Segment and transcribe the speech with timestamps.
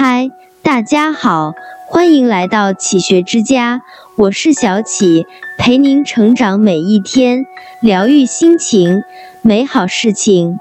[0.00, 0.30] 嗨，
[0.62, 1.54] 大家好，
[1.88, 3.82] 欢迎来到启学之家，
[4.16, 5.26] 我是小启，
[5.58, 7.46] 陪您成长每一天，
[7.82, 9.02] 疗愈心情，
[9.42, 10.60] 美好事情。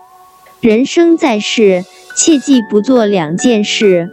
[0.60, 4.10] 人生在世，切记不做两件事：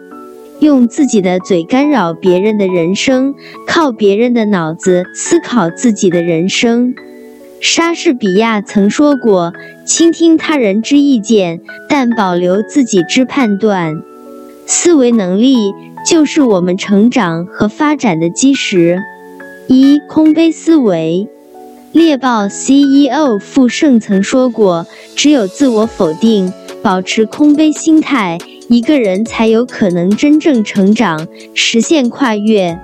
[0.61, 3.35] 用自己的嘴干扰别人的人生，
[3.67, 6.95] 靠别人的脑子思考自己的人生。
[7.63, 9.55] 莎士比亚曾说过
[9.89, 14.03] ：“倾听他人之意见，但保留自己之判断。”
[14.67, 15.73] 思维能力
[16.07, 18.99] 就是我们成长和发展的基石。
[19.67, 21.29] 一、空杯思维。
[21.93, 28.39] 猎豹 CEO 傅盛曾说过：“只有自我否定，保持空杯心态，
[28.69, 32.79] 一个人才有可能真正成长，实现跨越。”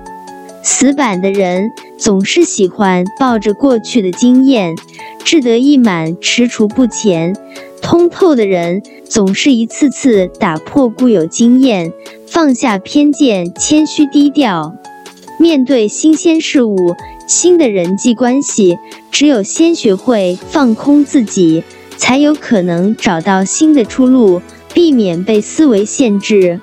[0.62, 4.77] 死板的人总是喜欢抱着过去的经验，
[5.24, 7.35] 志得意满，踟蹰不前。
[7.83, 11.93] 通透的人总是一次次打破固有经验，
[12.27, 14.74] 放下偏见，谦虚低调。
[15.38, 16.95] 面对新鲜事物、
[17.27, 18.79] 新的人际关系，
[19.10, 21.65] 只有先学会放空自己，
[21.96, 24.43] 才有可能找到新的出路，
[24.74, 26.60] 避免被思维限制。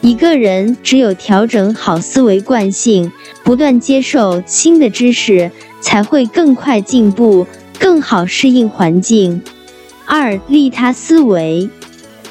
[0.00, 3.12] 一个人只有调整好思维惯性，
[3.44, 5.50] 不断接受新的知识，
[5.80, 7.46] 才会更快进步，
[7.78, 9.42] 更好适应环境。
[10.06, 11.68] 二利他思维，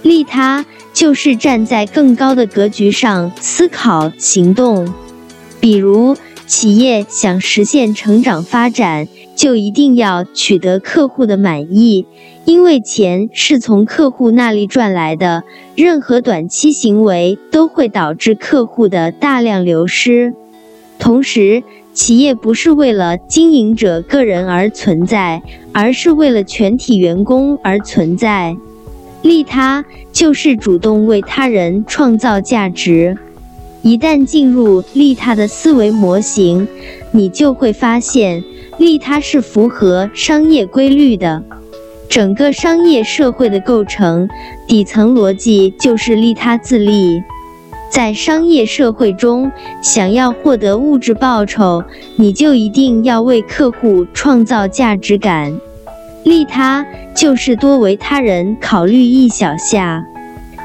[0.02, 4.94] 利他就是站在更高的格局上思考行动。
[5.60, 6.16] 比如，
[6.48, 12.06] 企业想实现成长发展，就一定要取得客户的满意，
[12.46, 15.44] 因为钱是从客户那里赚来的，
[15.76, 20.34] 任何短期行为都会导致客户的大量流失。
[20.98, 21.64] 同时，
[21.96, 28.56] 企业不是为了经营者个人而存在，而是为了全体员工而存在。
[29.22, 33.18] 利他就是主动为他人创造价值。
[33.82, 36.68] 一旦进入利他的思维模型，
[37.12, 38.44] 你就会发现，
[38.78, 41.42] 利他是符合商业规律的。
[42.10, 44.28] 整个商业社会的构成
[44.68, 47.24] 底层逻辑就是利他自利。
[47.96, 49.50] 在商业社会中，
[49.82, 51.82] 想要获得物质报酬，
[52.18, 55.58] 你就一定要为客户创造价值感。
[56.26, 56.86] 利他
[57.16, 60.04] 就是多为他人考虑一小下。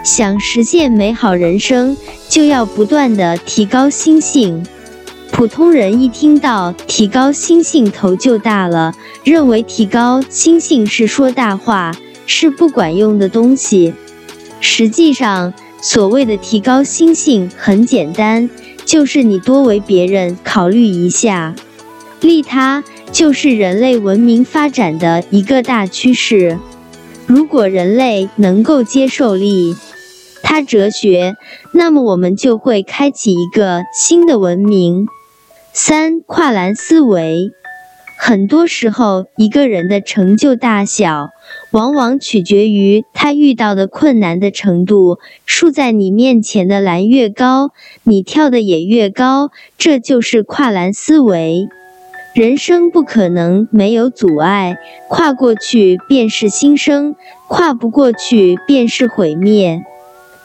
[0.02, 1.96] 想实现美好人生，
[2.28, 4.66] 就要不断的提高心性。
[5.30, 8.92] 普通人一听到提高心性头就大了，
[9.22, 11.92] 认为提高心性是说大话，
[12.26, 13.94] 是不管用的东西。
[14.58, 18.48] 实际上，所谓的提高心性很简单，
[18.84, 21.54] 就是你多为别人考虑一下。
[22.20, 26.58] 利他就是人类文明发展的一个大趋势。
[27.26, 29.74] 如果人类能够接受利
[30.42, 31.34] 他哲学，
[31.72, 35.06] 那么我们就会开启一个新的文明。
[35.72, 37.52] 三跨栏思维。
[38.22, 41.30] 很多时候，一个人的成就大小，
[41.70, 45.18] 往往取决于他遇到的困难的程度。
[45.46, 47.70] 竖在你面前的栏越高，
[48.02, 51.66] 你跳的也越高，这就是跨栏思维。
[52.34, 54.76] 人生不可能没有阻碍，
[55.08, 57.16] 跨过去便是新生，
[57.48, 59.82] 跨不过去便是毁灭。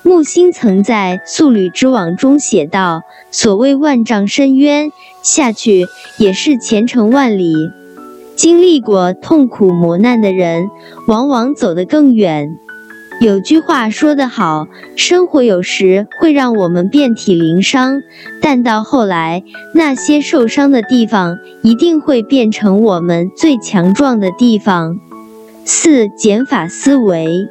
[0.06, 3.02] 木心曾在《素履之网》中写道
[3.32, 4.92] ：“所谓万丈深渊，
[5.24, 5.88] 下去
[6.20, 7.56] 也是前程万里。
[8.36, 10.70] 经历过痛苦磨难的人，
[11.08, 12.56] 往往走得更远。”
[13.20, 18.02] 有句话说得好：“生活有时会让我们遍体鳞伤，
[18.44, 19.44] 但到后来，
[19.74, 25.00] 那些受伤的地方一定会变成我们最强壮的地方。”
[25.66, 27.48] 四减法思维。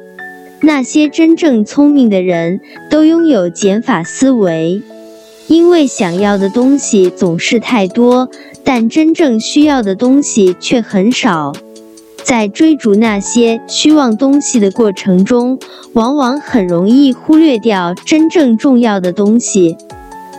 [0.61, 4.81] 那些真正聪明的人都拥有减法思维，
[5.47, 8.29] 因为想要的东西总是太多，
[8.63, 11.53] 但真正需要的东西却很少。
[12.23, 15.59] 在追逐那些虚妄东西的过程中，
[15.93, 19.77] 往往很容易忽略掉真正重要的东西。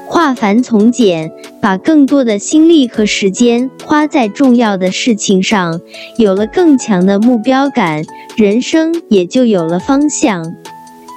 [0.09, 1.31] 化繁从简，
[1.67, 5.81] 把更多的心力和时间花在重要的事情上，
[6.17, 8.05] 有了更强的目标感，
[8.37, 10.55] 人生也就有了方向。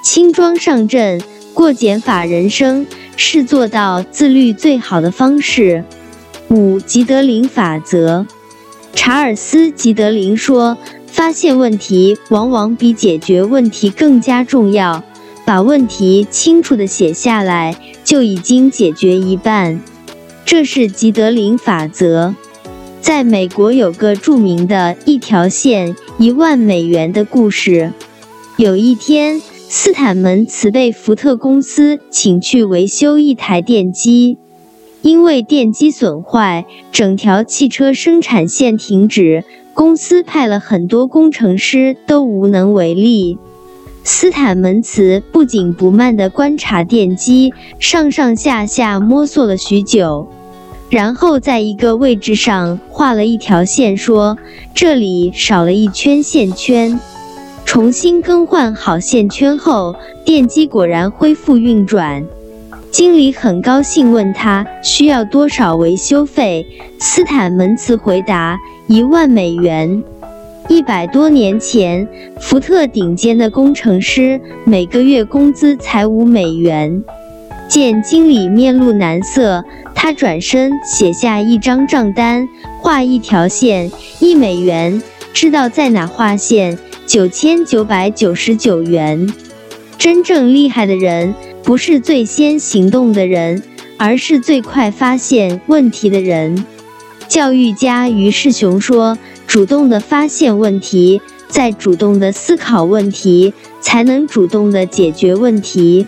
[0.04, 1.22] 轻装上阵，
[1.54, 5.84] 过减法人生，是做到自律最好的方式。
[6.48, 8.26] 五、吉德林法则。
[8.96, 10.76] 查尔斯·吉德林说
[11.06, 15.04] ：“发现问题往往比解决问题更加重要。”
[15.46, 19.80] 把问题清楚的写下来，就已经解决一半。
[20.52, 22.34] 这是吉德林法则。
[23.02, 27.94] 在美国有个著名的一条线一万美元的故事。
[28.58, 34.40] 有一天，斯坦门茨被福特公司请去维修一台电机，
[35.04, 39.44] 因为电机损坏，整条汽车生产线停止。
[39.76, 43.38] 公司派了很多工程师，都无能为力。
[44.04, 50.28] 斯坦门茨不紧不慢地观察电机，上上下下摸索了许久，
[50.90, 54.38] 然后在一个位置上画了一条线，说
[54.74, 57.00] ：“这里少了一圈线圈。”
[57.64, 59.96] 重新更换好线圈后，
[60.26, 62.26] 电机果然恢复运转。
[62.90, 66.66] 经理很高兴，问他需要多少维修费。
[67.00, 68.58] 斯坦门茨回答：
[68.88, 70.04] 一万美元。
[70.68, 72.08] 一百多年前，
[72.40, 77.04] 福特顶尖的工程师每个月工资才五美元。
[77.68, 79.64] 见经理面露难色，
[80.02, 82.48] 他转身写下一张账单，
[82.80, 83.92] 画一条线，
[84.22, 85.04] 一美元。
[85.34, 86.80] 知道在哪画线？
[87.06, 89.30] 九千九百九十九元。
[89.98, 93.62] 真正厉害的人，不是最先行动的人，
[93.98, 96.64] 而是最快发现问题的人。
[97.28, 106.08] 教育家于世雄说：“主动的发现问题，再主动的思考问题，才能主动的解决问题。”